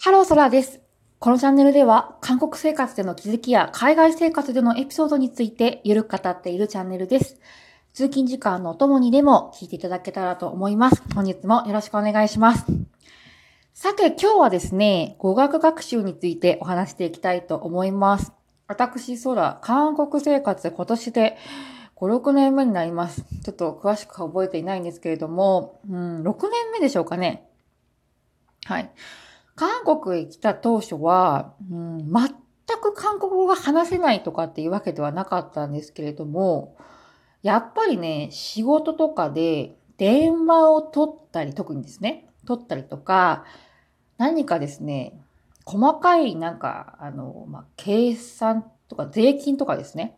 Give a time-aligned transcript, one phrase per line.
[0.00, 0.80] ハローソラです。
[1.18, 7.40] このチャンネルでは、韓国生活での気づきや海外生活でのエピソードについてゆるく語っているチャンネルです。
[7.94, 11.02] 通勤時間のお供にでも聞いていただけたらと思います。
[11.16, 12.64] 本日もよろしくお願いします。
[13.74, 18.32] さて、今日はですね、語学学習についてお話していきたいと思います。
[18.68, 21.36] 私、ソラ、韓国生活今年で
[21.96, 23.24] 5、6年目になります。
[23.42, 27.48] ちょっと詳しく覚えていないんですけれども、うん、6年目でしょうかね。
[28.64, 28.92] はい。
[29.58, 32.28] 韓国へ来た当初は、うん、全
[32.80, 36.76] く韓国語が話せないとかっていうわけではなかったんですけれども、
[37.42, 43.44] やっぱりね、仕事とかで電話を取ったり、特にですね、取ったりとか、
[44.16, 45.20] 何かですね、
[45.64, 50.16] 細かいなんか、あの、まあ、計算とか税金とかですね、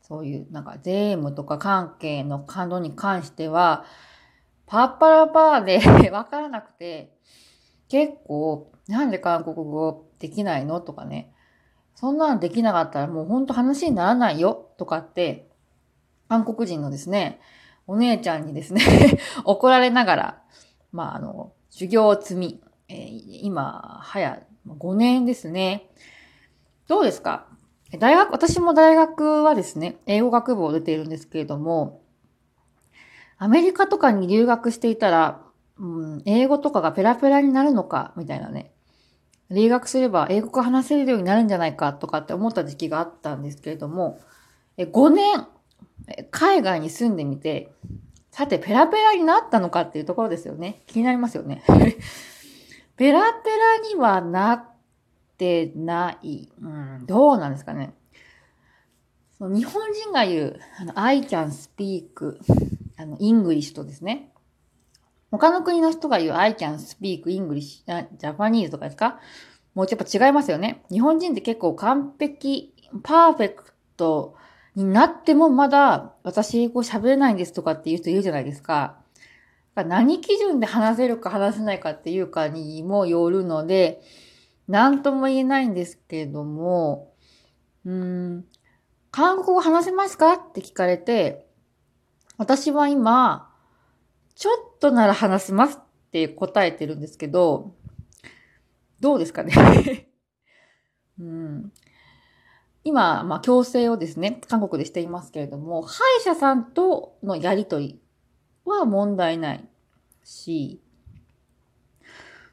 [0.00, 3.84] そういうなんか税務とか関係の感動に関しては、
[4.64, 5.64] パッパラパー
[6.00, 7.12] で わからなくて、
[7.90, 10.80] 結構、なんで韓国語できないの？
[10.80, 11.32] とかね。
[11.94, 15.50] そんなのできなかったらもうほんと話にならないよとかって、
[16.28, 17.40] 韓国人のですね、
[17.86, 18.80] お姉ちゃんにですね、
[19.44, 20.42] 怒られながら、
[20.92, 25.90] まあ、あの、授業を積み、えー今、早5年ですね。
[26.86, 27.46] どうですか？
[27.98, 32.02] 大学、私も大学はですね、英語学部を出ているんですけれども、
[33.36, 35.42] アメリカとかに留学していたら、
[35.80, 38.70] うん、英語とかがペラペラになるのか、みたいなね。
[39.50, 44.20] 留学すれば英語が話せるようになるんじゃないかとかって思った時期があったんですけれども、
[44.76, 45.46] え5年、
[46.30, 47.72] 海外に住んでみて、
[48.30, 50.82] さて、ペラペラになったのかっていうところですよね。
[50.86, 51.64] 気になりますよね。
[52.96, 54.64] ペラペラにはなっ
[55.36, 56.52] てない。
[56.60, 57.94] うん、どうなんですかね。
[59.38, 62.38] その日本人が言う、あの、I can speak,
[62.98, 64.30] あの、English とですね。
[65.30, 67.84] 他の国の人が言う I can speak English,
[68.18, 69.20] Japanese とかですか？
[69.74, 70.82] もうちょっと違いますよね。
[70.90, 74.34] 日本人って結構完璧、パーフェクト
[74.74, 78.98] になってもまだ私英語喋れないんですとかっていう人いるじゃないですか。
[79.76, 84.02] 何基準で話せるか話せないかっていうかにもよるので、
[84.66, 87.12] なんとも言えないんですけれども、
[87.84, 88.44] うん、
[89.10, 90.32] 韓国語話せますか？
[90.34, 91.46] って聞かれて、
[92.36, 93.49] 私は今、
[94.40, 97.74] ちょっとなら話せますって答えてるんですけど、
[98.98, 100.08] どうですかね、
[101.20, 101.72] うん、
[102.82, 108.00] 今、まあ、強制をですね、韓国でしていますけれども、歯医者さんとのやりとり
[108.64, 109.68] は問題ない
[110.24, 110.80] し、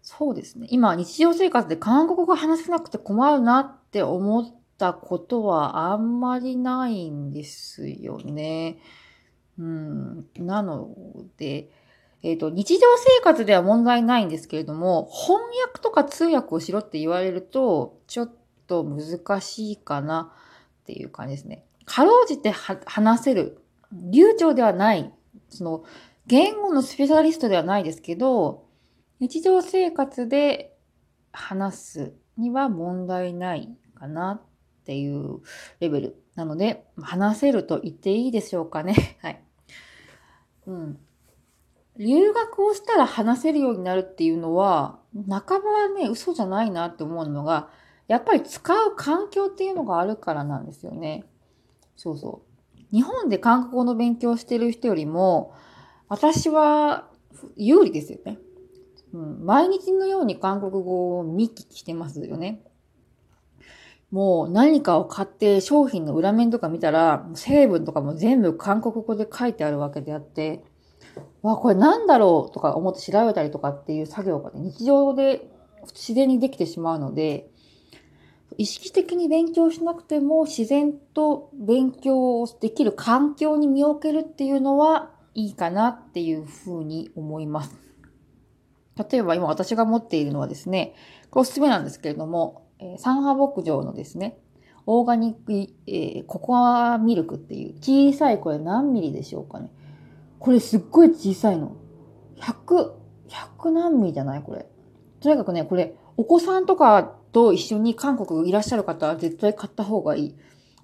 [0.00, 0.68] そうですね。
[0.70, 8.78] 今、日常生活で韓国語話せなくて困るなって思ったことはあんまりないんですよね。
[9.58, 10.94] うん、なの
[11.36, 11.70] で、
[12.22, 18.34] えっ、と、日常生活では問題ないんですけれども、翻訳とか通訳をしろって言われると、ちょっ
[18.66, 20.32] と難しいかな
[20.82, 21.66] っていう感じですね。
[21.84, 23.60] かろうじて話せる、
[23.92, 25.12] 流暢ではない、
[25.50, 25.84] その、
[26.26, 28.64] 言語のスペシャリストではないですけど、
[29.20, 30.76] 日常生活で
[31.30, 34.42] 話すには問題ないかなっ
[34.84, 35.40] ていう
[35.80, 38.94] レベルなので、話せると言っていいでしょうかね。
[39.20, 39.43] はい。
[40.66, 40.98] うん。
[41.96, 44.98] 留学をしたら話せるようになるっていうのは、
[45.28, 47.70] 半ばはね、嘘じゃないなって思うのが、
[48.08, 51.24] やっぱり使う環境っていうのがあるからなんですよね。
[51.96, 52.80] そうそう。
[52.90, 55.54] 日本で韓国語の勉強してる人よりも、
[56.08, 57.08] 私は
[57.56, 58.38] 有利ですよね。
[59.12, 62.60] うん、毎日のように韓国語を見聞きしてますよね。
[64.14, 70.62] もう何かを買って商品の裏面とか見たら、成分とかも全部韓国語で書いてあるわけであって、
[71.42, 75.50] わ、これなんだろうとか思って調べたりとかっていう作業が、ね、日常で
[75.94, 77.50] 自然にできてしまうので、
[78.56, 87.76] 意識的に勉強しなくても自然と勉強をできる環境に身を置けるっていうのはいいかなっていうふうに思います。
[89.10, 90.94] 例えば今私が持っているのはですね、
[91.32, 94.38] これおすすめなんですけれども、えー、サンハ牧場のですね、
[94.86, 99.70] オーガニック、えー、ココアミルクっていう小さいこれ何ミリでしょうかね。
[100.38, 101.76] これすっごい小さいの。
[102.36, 102.92] 100、
[103.28, 104.66] 100何ミリじゃないこれ。
[105.20, 110.34] とにかくね、これ、お子さんとかと一緒に韓国いらっしゃる方は絶対買った方がいい。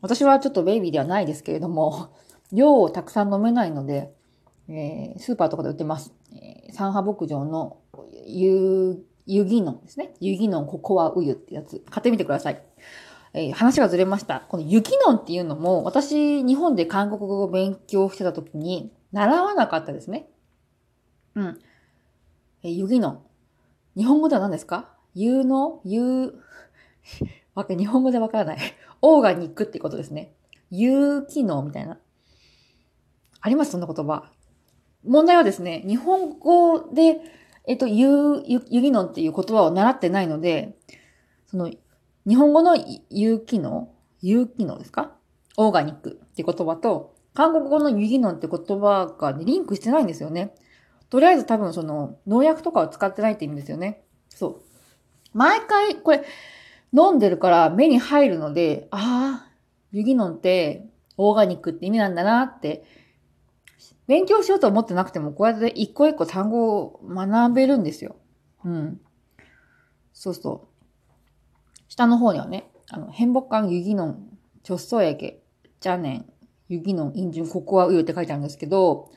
[0.00, 2.08] 私はちょっとベイビーではないですけれども、
[2.50, 4.14] 量をたくさん飲めないので、
[4.68, 6.14] えー、スーパーとかで売ってます。
[6.32, 7.76] えー、サンハ牧場の
[8.26, 10.14] ユユギノンですね。
[10.20, 11.82] ユギノンココアウユってやつ。
[11.88, 12.62] 買ってみてください。
[13.32, 14.40] えー、話がずれました。
[14.48, 20.28] このユギノンっていうのも、私、日本で韓国語を勉強してた時に、習わなかったですね。
[21.36, 21.60] うん。
[22.64, 23.20] えー、ユギノン。
[23.96, 24.88] 日本語では何ですか？
[25.14, 26.34] 有能有、
[27.54, 28.58] わか、日本語でわからない。
[29.00, 30.34] オーガニックってことですね。
[30.70, 31.98] 有機能みたいな。
[33.40, 33.70] あります？
[33.72, 34.30] そんな言葉。
[35.04, 37.20] 問題はですね、日本語で、
[37.66, 40.76] えっと、有、有機能っていう言葉を習ってないので、
[41.46, 41.70] その、
[42.26, 42.76] 日本語の
[43.10, 43.92] 有機能
[44.22, 45.12] 有機能ですか？
[45.56, 50.54] オーガニックって言葉と、韓国語の有機能って言葉が、ね、リンクしてないんですよね。
[51.08, 54.02] とりあえず多分その農薬とかを使ってないって意味ですよね。
[54.28, 54.60] そう。
[55.32, 56.24] 毎回これ
[56.92, 59.52] 飲んでるから目に入るので、ああ、
[59.92, 60.86] ユギノンって
[61.16, 62.84] オーガニックって意味なんだなって
[64.06, 68.16] 勉強しようと思ってなくてもこうやって一個一個単語を学べるんですよ。
[68.64, 69.00] うん。
[70.12, 71.84] そうそう。
[71.88, 75.42] 下の方にはね、あの、変木感ユギノン、チョッソエゲ、
[75.80, 76.32] ジャネン、
[76.68, 79.10] ユギノン、インジュン、ココアウユって書いてあるんですけど、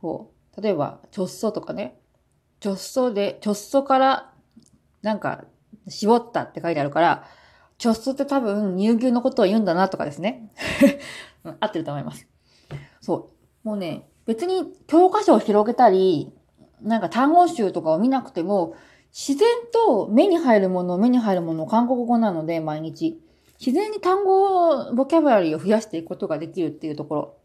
[0.00, 2.00] こう、例えば、チョッソとかね、
[2.60, 4.32] チョッソで、チョッソから
[5.02, 5.44] なんか、
[5.88, 7.28] 絞ったって書いてあるから、
[7.78, 10.52] チョッソって多分乳牛のことを言うんだなとかですね。
[11.60, 12.28] 合ってると思います。
[13.00, 13.41] そう。
[13.64, 16.32] もうね、別に教科書を広げたり、
[16.80, 18.76] なんか単語集とかを見なくても、
[19.12, 23.20] 自然と目に入るもの、目に入るもの、韓国語なので、毎日。
[23.64, 27.36] 自然に単語、ボキャブラリーを増やしていくことができるっていうところ。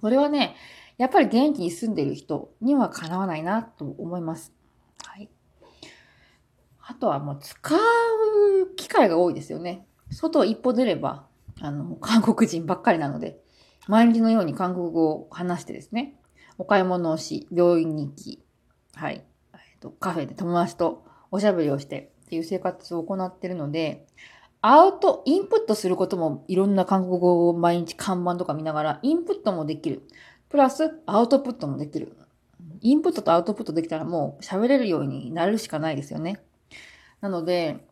[0.00, 0.54] これはね、
[0.98, 4.52] やっぱり元気に住んでる人にはかなわないなと思います。
[5.04, 5.28] はい。
[6.86, 9.86] あとはもう使う機会が多いですよね。
[10.10, 11.26] 外一歩出れば、
[11.60, 13.40] あの、韓国人ばっかりなので、
[13.88, 16.14] 毎日のように韓国語を話してですね、
[16.58, 18.42] お買い物をし、病院に行き、
[18.94, 24.06] はい、えっと、カフェで友達とおしゃべりをしてっていう生活を行ってるので、
[24.62, 30.02] アウト、インプットすることもいろんな韓国語を毎日看板とか見ながら、インプットもできる。
[30.48, 32.16] プラス、アウトプットもできる。
[32.80, 36.40] インプットとアウトプットできたらもう喋れるようになるしかないですよね。
[37.20, 37.86] なので、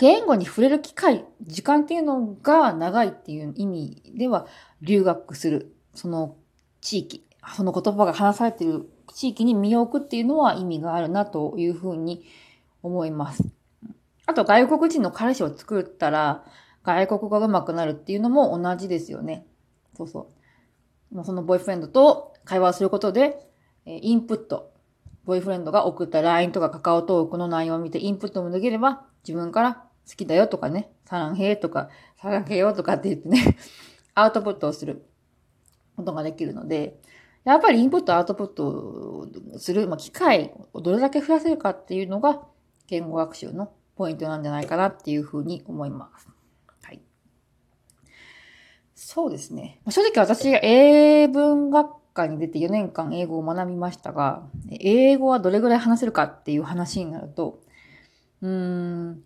[0.00, 4.46] 言語に触れる機会、時間っていうのが長いっていう意味では、
[4.80, 6.36] 留学する、その
[6.80, 12.24] 地域、その言葉が話されている地域に身を置くっていうのは意味があるなというふうに
[12.82, 13.44] 思います。
[14.24, 16.46] あと、外国人の彼氏を作ったら、
[16.82, 19.44] 外国語が上手くなるっていうのも同じですよね。
[19.94, 20.30] そうそ
[21.14, 21.24] う。
[21.24, 23.46] そのボイフレンドと会話をすることで、
[23.84, 24.72] インプット、
[25.26, 31.88] ボイフレンドが送った LINE とかカカオトークの内容を見てインプットもできれば、自分から好きだよとかね、サランヘイとか、
[32.20, 33.56] サランヘヨとかって言ってね、
[34.14, 35.06] アウトプットをする
[35.96, 37.00] ことができるので、
[37.44, 39.26] やっぱりインプット、アウトプットを
[39.56, 42.42] する、まあ、機会をどれだけ増やせるかっていうのが、
[42.88, 46.28] 言語学習のポイントなんじゃないかなっていうふうに思います。
[46.82, 47.00] はい。
[48.94, 49.80] そうですね。
[49.88, 57.60] 正直私、英文学科に出て4年間英語を学びましたが、英語はどれぐらい話せるかっていう話になると、
[58.42, 59.24] うーん、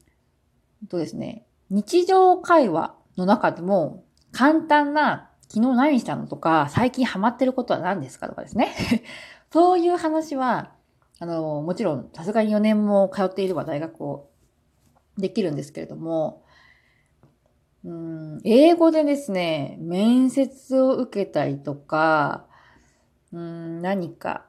[0.88, 8.74] とですね、日常会話の中でも簡単な昨日何したのとか、最近ハマってることは何ですかとかですね。
[9.52, 10.72] そういう話は、
[11.20, 14.30] あの、もちろん、さすがに4年も通っていれば大学を
[15.16, 16.42] できるんですけれども、
[17.84, 22.46] うん、英語でですね、面接を受けたりとか、
[23.32, 24.46] うん、何か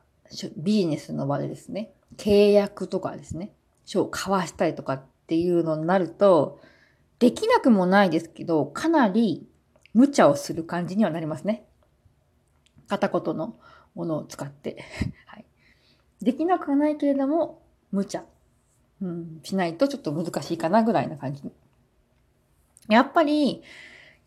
[0.58, 3.54] ビジネスの場でですね、契約とかですね、
[3.86, 6.60] 書を交わしたりとかっっていうのになると、
[7.18, 9.48] できなくもないですけど、かなり
[9.96, 11.66] 無茶をする感じにはなりますね。
[12.88, 13.56] 片言の
[13.96, 14.84] ものを使って。
[15.26, 15.46] はい。
[16.22, 18.24] できなくはないけれども、無茶、
[19.02, 21.44] うん、しないとちょっと難しいかなぐらいな感じ。
[22.88, 23.64] やっぱり、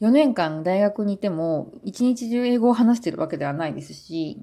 [0.00, 4.40] 4年間大学にいても、一日中英語を話してるわけではないですし、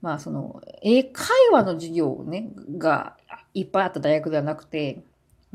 [0.00, 3.16] まあその、英会話の授業ね、が
[3.54, 5.02] いっぱいあった大学ではなくて、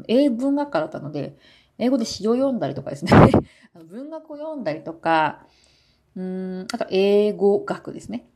[0.07, 1.35] 英文学科だったので、
[1.77, 3.11] 英語で詩を読んだりとかですね
[3.89, 5.45] 文学を読んだりとか、
[6.15, 8.27] うん、あと英語学ですね。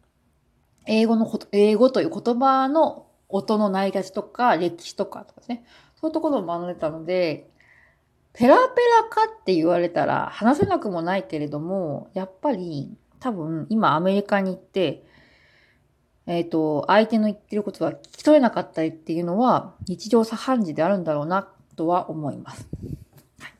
[0.85, 5.63] 英語のこと、英語という言葉の音の成り立ちとか、歴史とかとかですね。
[5.95, 7.49] そういうところを学んでたので、
[8.33, 15.03] ペラペラかって言われたら話せなくもないけれども、やっぱり多分今アメリカに行って、
[16.27, 22.67] えっ、ー、と、相手の言ってることが聞き取れなかったりっていうのは日常茶飯事であるんだろうなとは思います。
[23.39, 23.53] はい、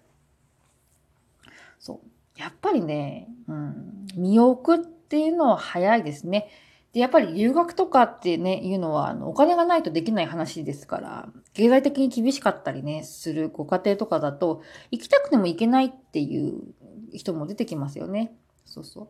[1.79, 2.39] そう。
[2.39, 6.49] やっぱりね、うん、身を置くっていうのは早いですね。
[6.93, 16.61] で、やっぱり留学とかってね、いうのは、あの、お金がないとできない話ですから、経済的に厳しかったりね、するご家庭とかだと、行きたくても行けないっていう
[17.13, 18.33] 人も出てきますよね。
[18.65, 19.07] そうそう。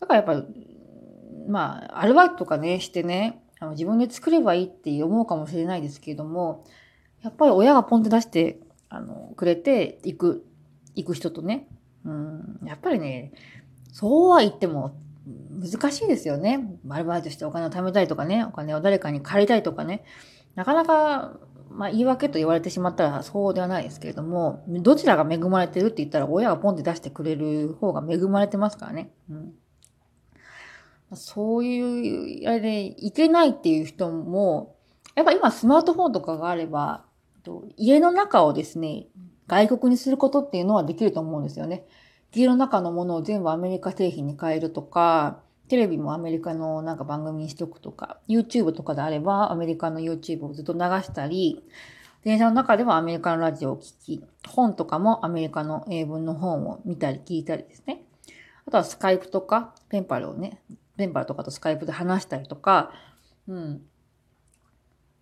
[0.00, 0.75] だからやっぱり、
[1.48, 6.64] まあ、アルバイトとかね、してね、あの自分で作ればいいって思うかもしれないですけれども、
[7.22, 10.46] やっぱり親がポンって出して、あの、くれて行く、
[10.94, 11.68] 行く人とね、
[12.04, 13.32] うん、やっぱりね、
[13.92, 14.96] そうは言っても
[15.50, 16.78] 難しいですよね。
[16.88, 20.04] アルバイトしてお金を貯めたいとかね、お金を誰かに借りたいとかね。
[20.54, 21.38] なかなか、
[21.70, 29.10] まあ言い訳と言われてしまったらそうではないですけれども、どちらが恵まれてるって言ったら親がポンって出してくれる方が恵まれてますからね。
[29.30, 29.54] うん、
[31.14, 34.76] そういう、あれで、いけないっていう人も、
[35.14, 37.04] やっぱ今スマートフォンとかがあれば、
[37.76, 39.06] 家の中をですね、
[39.46, 41.86] 外国にすることっていうのはできると思うんですよね。
[42.34, 51.64] 家の中のものを全部アメリカ製品に変えるとか、テレビもアメリカのなんか番組にしておくとか、YouTube とかであればアメリカの YouTube をずっと流したり、
[52.24, 58.02] 電車の中ではアメリカのラジオを聴き、本とかもアメリカの英文の本を見たり聞いたりですね。
[58.66, 60.60] あとはスカイプとか、ペンパルをね、
[60.96, 62.92] ペンパルとかとスカイプで話したりとか、
[63.48, 63.82] うん。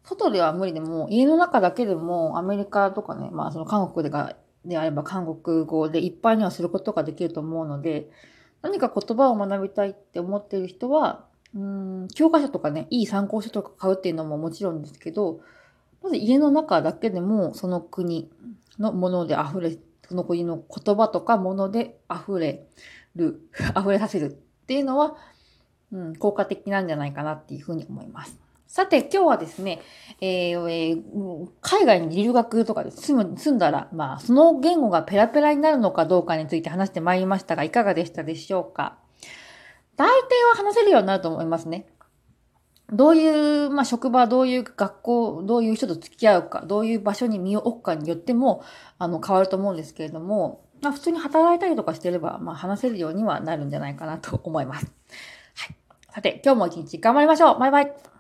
[0.05, 8.11] 外では無理でも、家の中だけでもアメリカとかね、まあその韓国でがであれば韓国語でいっぱいにはすることができると思うので、
[8.63, 15.41] 何か言葉を学びたいって思っている人は、うん、教科書とかね、いい参考書とか買うっていうのももちろんですけど、
[16.03, 18.31] まず家の中だけでもその国
[18.79, 19.77] のもので溢れ、
[20.09, 22.67] その国の言葉とかもので溢れ
[23.17, 23.41] る、
[23.79, 24.35] 溢れさせるっ
[24.67, 25.17] ていうのは、
[25.93, 28.39] うん、効果的なんじゃないかなっていうふうに思います。
[28.67, 29.81] さて、今日はですね、
[30.21, 38.99] えーえー、海外に留学とかで住む、住んだら、まあ、その言語がペラペラになるのかどうかについて話してまいりましたが、いかがでしたでしょうか？
[39.97, 41.87] 大抵は話せるようになると思いますね。
[42.93, 48.65] どういう、まあ、職場、どういう学校、どういう人と付き合うか、どういう場所に身を置くかによっても、
[48.99, 54.93] あの、変わると思うんですけれども、まあ、普通に働いたりとかしてれば、まあ、話せるようにはなるんじゃないかなと思います。
[56.15, 57.59] さて、今日も一日頑張りましょう。
[57.59, 58.14] バイバイ。